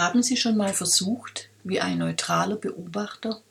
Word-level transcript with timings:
Haben 0.00 0.22
Sie 0.22 0.38
schon 0.38 0.56
mal 0.56 0.72
versucht, 0.72 1.50
wie 1.62 1.78
ein 1.78 1.98
neutraler 1.98 2.56
Beobachter, 2.56 3.42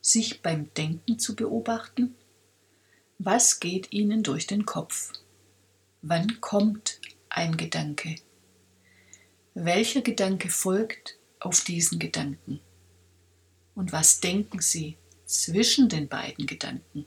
sich 0.00 0.40
beim 0.40 0.72
Denken 0.72 1.18
zu 1.18 1.36
beobachten? 1.36 2.14
Was 3.18 3.60
geht 3.60 3.92
Ihnen 3.92 4.22
durch 4.22 4.46
den 4.46 4.64
Kopf? 4.64 5.12
Wann 6.00 6.40
kommt 6.40 7.02
ein 7.28 7.58
Gedanke? 7.58 8.14
Welcher 9.52 10.00
Gedanke 10.00 10.48
folgt 10.48 11.18
auf 11.38 11.60
diesen 11.64 11.98
Gedanken? 11.98 12.60
Und 13.74 13.92
was 13.92 14.20
denken 14.20 14.62
Sie 14.62 14.96
zwischen 15.26 15.90
den 15.90 16.08
beiden 16.08 16.46
Gedanken? 16.46 17.04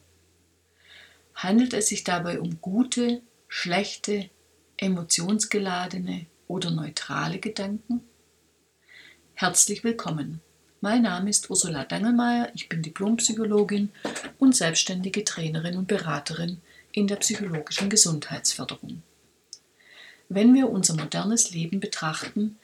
Handelt 1.34 1.73
es 1.73 1.88
sich 1.88 2.04
dabei 2.04 2.39
um 2.39 2.61
gute, 2.61 3.24
schlechte, 3.47 4.30
emotionsgeladene 4.78 6.28
oder 6.47 6.69
neutrale 6.69 7.39
Gedanken? 7.39 8.07
Herzlich 9.43 9.83
willkommen. 9.83 10.39
Mein 10.79 11.02
Name 11.02 11.29
ist 11.29 11.50
Ursula 11.50 11.83
Dangelmeier, 11.83 12.50
ich 12.56 12.70
bin 12.70 12.82
Diplompsychologin 12.82 13.92
und 14.39 14.56
selbstständige 14.56 15.25
Trainerin 15.25 15.75
und 15.75 15.89
Beraterin 15.89 16.61
in 16.93 17.07
der 17.07 17.18
psychologischen 17.18 17.89
Gesundheitsförderung. 17.89 19.04
Wenn 20.29 20.54
wir 20.54 20.69
unser 20.69 20.93
modernes 20.93 21.52
Leben 21.52 21.82
betrachten, 21.82 22.57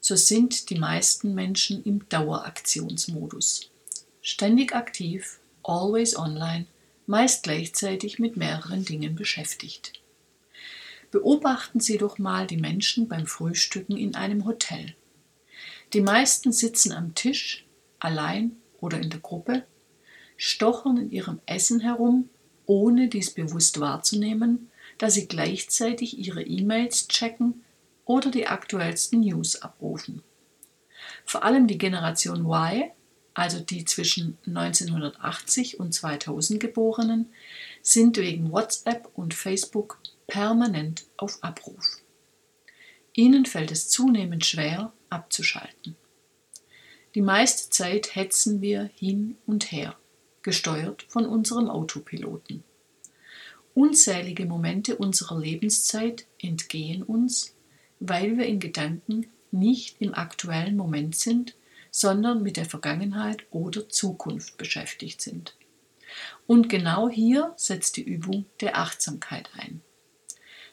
so 0.00 0.16
sind 0.16 0.70
die 0.70 0.78
meisten 0.78 1.34
Menschen 1.34 1.84
im 1.84 2.08
Daueraktionsmodus. 2.08 3.70
Ständig 4.22 4.74
aktiv, 4.74 5.40
always 5.62 6.16
online, 6.16 6.64
meist 7.06 7.42
gleichzeitig 7.42 8.18
mit 8.18 8.38
mehreren 8.38 8.86
Dingen 8.86 9.14
beschäftigt. 9.14 10.00
Beobachten 11.10 11.80
Sie 11.80 11.98
doch 11.98 12.16
mal 12.16 12.46
die 12.46 12.56
Menschen 12.56 13.08
beim 13.08 13.26
Frühstücken 13.26 13.98
in 13.98 14.14
einem 14.14 14.46
Hotel. 14.46 14.94
Die 15.94 16.00
meisten 16.00 16.50
sitzen 16.50 16.90
am 16.90 17.14
Tisch, 17.14 17.64
allein 18.00 18.56
oder 18.80 18.98
in 19.00 19.10
der 19.10 19.20
Gruppe, 19.20 19.64
stochern 20.36 20.96
in 20.96 21.12
ihrem 21.12 21.40
Essen 21.46 21.78
herum, 21.78 22.28
ohne 22.66 23.06
dies 23.08 23.30
bewusst 23.30 23.78
wahrzunehmen, 23.78 24.72
da 24.98 25.08
sie 25.08 25.28
gleichzeitig 25.28 26.18
ihre 26.18 26.42
E-Mails 26.42 27.06
checken 27.06 27.64
oder 28.04 28.32
die 28.32 28.48
aktuellsten 28.48 29.20
News 29.20 29.62
abrufen. 29.62 30.22
Vor 31.24 31.44
allem 31.44 31.68
die 31.68 31.78
Generation 31.78 32.44
Y, 32.44 32.90
also 33.34 33.60
die 33.60 33.84
zwischen 33.84 34.36
1980 34.46 35.78
und 35.78 35.94
2000 35.94 36.58
Geborenen, 36.58 37.32
sind 37.82 38.16
wegen 38.16 38.50
WhatsApp 38.50 39.10
und 39.14 39.32
Facebook 39.32 40.00
permanent 40.26 41.04
auf 41.16 41.38
Abruf. 41.44 42.00
Ihnen 43.12 43.46
fällt 43.46 43.70
es 43.70 43.88
zunehmend 43.88 44.44
schwer, 44.44 44.92
abzuschalten. 45.14 45.96
Die 47.14 47.22
meiste 47.22 47.70
Zeit 47.70 48.16
hetzen 48.16 48.60
wir 48.60 48.90
hin 48.94 49.36
und 49.46 49.70
her, 49.70 49.96
gesteuert 50.42 51.06
von 51.08 51.26
unserem 51.26 51.70
Autopiloten. 51.70 52.64
Unzählige 53.72 54.46
Momente 54.46 54.96
unserer 54.96 55.38
Lebenszeit 55.38 56.26
entgehen 56.40 57.02
uns, 57.02 57.54
weil 58.00 58.36
wir 58.36 58.46
in 58.46 58.60
Gedanken 58.60 59.26
nicht 59.52 60.00
im 60.00 60.14
aktuellen 60.14 60.76
Moment 60.76 61.16
sind, 61.16 61.54
sondern 61.90 62.42
mit 62.42 62.56
der 62.56 62.64
Vergangenheit 62.64 63.46
oder 63.50 63.88
Zukunft 63.88 64.56
beschäftigt 64.56 65.20
sind. 65.20 65.56
Und 66.46 66.68
genau 66.68 67.08
hier 67.08 67.52
setzt 67.56 67.96
die 67.96 68.02
Übung 68.02 68.46
der 68.60 68.76
Achtsamkeit 68.76 69.48
ein. 69.56 69.80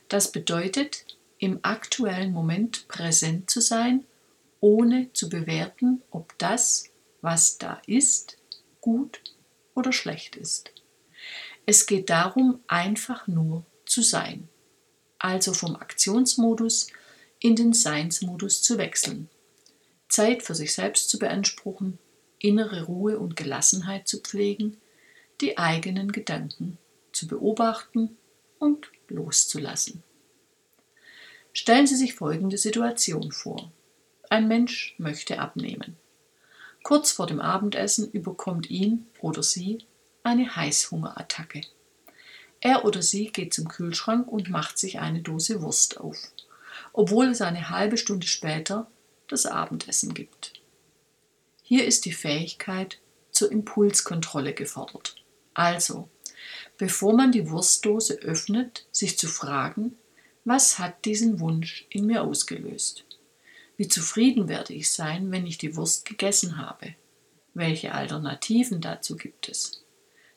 Das 0.07 0.31
bedeutet, 0.31 1.05
im 1.37 1.59
aktuellen 1.61 2.33
Moment 2.33 2.87
präsent 2.87 3.49
zu 3.49 3.61
sein, 3.61 4.05
ohne 4.61 5.11
zu 5.11 5.27
bewerten, 5.27 6.01
ob 6.11 6.37
das, 6.37 6.85
was 7.19 7.57
da 7.57 7.81
ist, 7.85 8.37
gut 8.79 9.21
oder 9.75 9.91
schlecht 9.91 10.37
ist. 10.37 10.71
Es 11.65 11.85
geht 11.85 12.09
darum, 12.09 12.61
einfach 12.67 13.27
nur 13.27 13.65
zu 13.85 14.01
sein, 14.01 14.47
also 15.19 15.53
vom 15.53 15.75
Aktionsmodus 15.75 16.87
in 17.39 17.55
den 17.55 17.73
Seinsmodus 17.73 18.61
zu 18.61 18.77
wechseln, 18.77 19.29
Zeit 20.07 20.43
für 20.43 20.55
sich 20.55 20.73
selbst 20.73 21.09
zu 21.09 21.19
beanspruchen, 21.19 21.97
innere 22.39 22.83
Ruhe 22.83 23.19
und 23.19 23.35
Gelassenheit 23.35 24.07
zu 24.07 24.19
pflegen, 24.19 24.77
die 25.41 25.57
eigenen 25.57 26.11
Gedanken 26.11 26.77
zu 27.11 27.27
beobachten 27.27 28.17
und 28.59 28.91
loszulassen. 29.07 30.03
Stellen 31.53 31.87
Sie 31.87 31.95
sich 31.95 32.13
folgende 32.13 32.57
Situation 32.57 33.31
vor. 33.31 33.71
Ein 34.31 34.47
Mensch 34.47 34.95
möchte 34.97 35.39
abnehmen. 35.39 35.97
Kurz 36.83 37.11
vor 37.11 37.27
dem 37.27 37.41
Abendessen 37.41 38.09
überkommt 38.09 38.69
ihn 38.69 39.07
oder 39.19 39.43
sie 39.43 39.79
eine 40.23 40.55
Heißhungerattacke. 40.55 41.59
Er 42.61 42.85
oder 42.85 43.01
sie 43.01 43.33
geht 43.33 43.53
zum 43.53 43.67
Kühlschrank 43.67 44.29
und 44.29 44.49
macht 44.49 44.77
sich 44.77 44.99
eine 44.99 45.19
Dose 45.19 45.61
Wurst 45.61 45.99
auf, 45.99 46.31
obwohl 46.93 47.25
es 47.25 47.41
eine 47.41 47.71
halbe 47.71 47.97
Stunde 47.97 48.25
später 48.25 48.89
das 49.27 49.45
Abendessen 49.45 50.13
gibt. 50.13 50.53
Hier 51.61 51.83
ist 51.83 52.05
die 52.05 52.13
Fähigkeit 52.13 52.99
zur 53.31 53.51
Impulskontrolle 53.51 54.53
gefordert. 54.53 55.21
Also, 55.53 56.07
bevor 56.77 57.11
man 57.13 57.33
die 57.33 57.49
Wurstdose 57.49 58.13
öffnet, 58.19 58.85
sich 58.93 59.17
zu 59.17 59.27
fragen, 59.27 59.97
was 60.45 60.79
hat 60.79 61.03
diesen 61.03 61.41
Wunsch 61.41 61.85
in 61.89 62.05
mir 62.05 62.23
ausgelöst? 62.23 63.03
Wie 63.81 63.87
zufrieden 63.87 64.47
werde 64.47 64.75
ich 64.75 64.91
sein, 64.91 65.31
wenn 65.31 65.47
ich 65.47 65.57
die 65.57 65.75
Wurst 65.75 66.05
gegessen 66.05 66.59
habe? 66.59 66.93
Welche 67.55 67.95
Alternativen 67.95 68.79
dazu 68.79 69.15
gibt 69.15 69.49
es? 69.49 69.83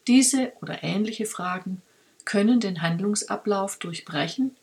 Diese 0.06 0.54
oder 0.62 0.82
ähnliche 0.82 1.26
Fragen 1.26 1.82
können 2.24 2.58
den 2.58 2.80
Handlungsablauf 2.80 3.78
durchbrechen. 3.78 4.56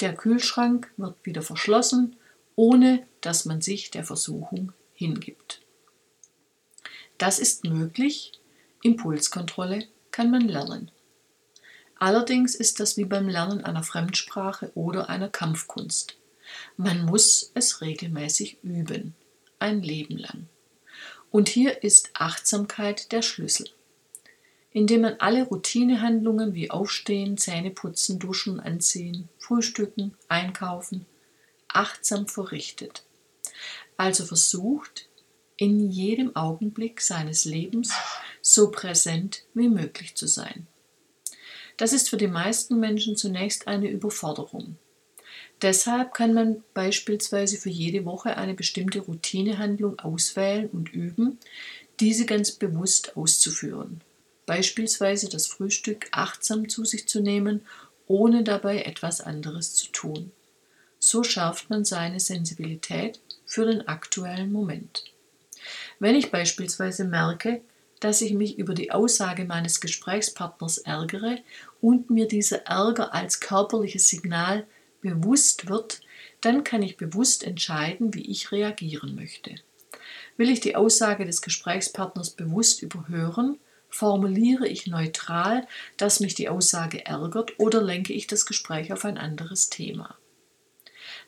Der 0.00 0.14
Kühlschrank 0.14 0.90
wird 0.96 1.16
wieder 1.24 1.42
verschlossen, 1.42 2.16
ohne 2.56 3.06
dass 3.20 3.44
man 3.44 3.60
sich 3.60 3.90
der 3.90 4.04
Versuchung 4.04 4.72
hingibt. 4.94 5.60
Das 7.18 7.38
ist 7.38 7.64
möglich. 7.64 8.32
Impulskontrolle 8.82 9.86
kann 10.12 10.30
man 10.30 10.48
lernen. 10.48 10.90
Allerdings 11.96 12.54
ist 12.54 12.80
das 12.80 12.96
wie 12.96 13.04
beim 13.04 13.28
Lernen 13.28 13.62
einer 13.62 13.82
Fremdsprache 13.82 14.72
oder 14.74 15.10
einer 15.10 15.28
Kampfkunst. 15.28 16.16
Man 16.76 17.04
muss 17.04 17.50
es 17.54 17.80
regelmäßig 17.80 18.58
üben, 18.62 19.14
ein 19.58 19.82
Leben 19.82 20.18
lang. 20.18 20.48
Und 21.30 21.48
hier 21.48 21.82
ist 21.82 22.10
Achtsamkeit 22.14 23.12
der 23.12 23.22
Schlüssel. 23.22 23.68
Indem 24.72 25.02
man 25.02 25.14
alle 25.20 25.44
Routinehandlungen 25.44 26.54
wie 26.54 26.70
Aufstehen, 26.70 27.38
Zähneputzen, 27.38 28.18
Duschen, 28.18 28.60
Anziehen, 28.60 29.28
Frühstücken, 29.38 30.16
Einkaufen 30.28 31.06
achtsam 31.74 32.26
verrichtet. 32.26 33.02
Also 33.96 34.24
versucht, 34.24 35.08
in 35.56 35.90
jedem 35.90 36.34
Augenblick 36.34 37.00
seines 37.00 37.44
Lebens 37.44 37.92
so 38.40 38.70
präsent 38.70 39.44
wie 39.54 39.68
möglich 39.68 40.14
zu 40.14 40.26
sein. 40.26 40.66
Das 41.76 41.92
ist 41.92 42.08
für 42.08 42.16
die 42.16 42.28
meisten 42.28 42.78
Menschen 42.78 43.16
zunächst 43.16 43.66
eine 43.66 43.88
Überforderung. 43.88 44.76
Deshalb 45.62 46.14
kann 46.14 46.34
man 46.34 46.62
beispielsweise 46.74 47.56
für 47.56 47.70
jede 47.70 48.04
Woche 48.04 48.36
eine 48.36 48.54
bestimmte 48.54 49.00
Routinehandlung 49.00 49.98
auswählen 49.98 50.68
und 50.68 50.92
üben, 50.92 51.38
diese 52.00 52.26
ganz 52.26 52.52
bewusst 52.52 53.16
auszuführen. 53.16 54.00
Beispielsweise 54.46 55.28
das 55.28 55.46
Frühstück 55.46 56.08
achtsam 56.10 56.68
zu 56.68 56.84
sich 56.84 57.08
zu 57.08 57.20
nehmen, 57.20 57.62
ohne 58.06 58.44
dabei 58.44 58.82
etwas 58.82 59.20
anderes 59.20 59.74
zu 59.74 59.90
tun. 59.92 60.32
So 60.98 61.22
schärft 61.22 61.70
man 61.70 61.84
seine 61.84 62.20
Sensibilität 62.20 63.20
für 63.46 63.64
den 63.64 63.88
aktuellen 63.88 64.52
Moment. 64.52 65.04
Wenn 65.98 66.14
ich 66.14 66.30
beispielsweise 66.30 67.04
merke, 67.04 67.62
dass 68.00 68.20
ich 68.20 68.34
mich 68.34 68.58
über 68.58 68.74
die 68.74 68.90
Aussage 68.90 69.46
meines 69.46 69.80
Gesprächspartners 69.80 70.78
ärgere 70.78 71.38
und 71.80 72.10
mir 72.10 72.28
dieser 72.28 72.66
Ärger 72.66 73.14
als 73.14 73.40
körperliches 73.40 74.08
Signal 74.08 74.66
bewusst 75.04 75.68
wird, 75.68 76.00
dann 76.40 76.64
kann 76.64 76.82
ich 76.82 76.96
bewusst 76.96 77.44
entscheiden, 77.44 78.14
wie 78.14 78.30
ich 78.30 78.50
reagieren 78.50 79.14
möchte. 79.14 79.56
Will 80.36 80.50
ich 80.50 80.60
die 80.60 80.76
Aussage 80.76 81.26
des 81.26 81.42
Gesprächspartners 81.42 82.30
bewusst 82.30 82.82
überhören, 82.82 83.58
formuliere 83.90 84.66
ich 84.66 84.86
neutral, 84.86 85.66
dass 85.96 86.20
mich 86.20 86.34
die 86.34 86.48
Aussage 86.48 87.06
ärgert 87.06 87.60
oder 87.60 87.80
lenke 87.80 88.12
ich 88.12 88.26
das 88.26 88.46
Gespräch 88.46 88.92
auf 88.92 89.04
ein 89.04 89.18
anderes 89.18 89.70
Thema. 89.70 90.16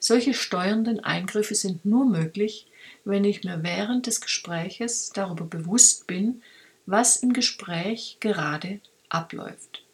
Solche 0.01 0.35
steuernden 0.35 1.01
Eingriffe 1.01 1.55
sind 1.55 1.85
nur 1.85 2.07
möglich, 2.07 2.67
wenn 3.05 3.25
ich 3.25 3.45
mir 3.45 3.63
während 3.63 4.07
des 4.07 4.21
Gespräches 4.21 5.11
darüber 5.15 5.45
bewusst 5.45 6.07
bin, 6.07 6.43
was 6.87 7.17
im 7.17 7.33
Gespräch 7.33 8.17
gerade 8.21 8.81
abläuft. 9.09 9.85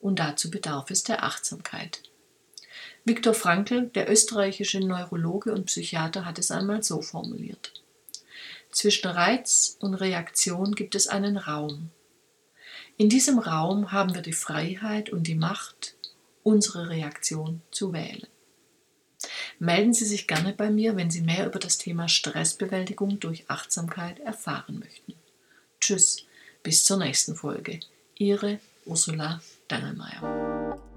Und 0.00 0.18
dazu 0.18 0.50
bedarf 0.50 0.90
es 0.90 1.04
der 1.04 1.22
Achtsamkeit. 1.22 2.02
Viktor 3.04 3.34
Frankl, 3.34 3.88
der 3.94 4.10
österreichische 4.10 4.80
Neurologe 4.80 5.52
und 5.52 5.66
Psychiater, 5.66 6.24
hat 6.24 6.38
es 6.38 6.50
einmal 6.50 6.82
so 6.82 7.02
formuliert. 7.02 7.72
Zwischen 8.70 9.08
Reiz 9.08 9.76
und 9.80 9.94
Reaktion 9.94 10.74
gibt 10.74 10.94
es 10.94 11.08
einen 11.08 11.36
Raum. 11.36 11.90
In 12.96 13.08
diesem 13.08 13.38
Raum 13.38 13.92
haben 13.92 14.14
wir 14.14 14.22
die 14.22 14.32
Freiheit 14.32 15.10
und 15.10 15.26
die 15.26 15.34
Macht, 15.34 15.96
unsere 16.42 16.88
Reaktion 16.88 17.60
zu 17.70 17.92
wählen. 17.92 18.26
Melden 19.58 19.94
Sie 19.94 20.04
sich 20.04 20.26
gerne 20.26 20.52
bei 20.52 20.70
mir, 20.70 20.96
wenn 20.96 21.10
Sie 21.10 21.20
mehr 21.20 21.46
über 21.46 21.58
das 21.58 21.78
Thema 21.78 22.08
Stressbewältigung 22.08 23.20
durch 23.20 23.48
Achtsamkeit 23.48 24.18
erfahren 24.20 24.78
möchten. 24.78 25.14
Tschüss, 25.80 26.24
bis 26.62 26.84
zur 26.84 26.98
nächsten 26.98 27.34
Folge. 27.34 27.80
Ihre 28.16 28.58
Ursula 28.84 29.40
Dangelmeier. 29.68 30.91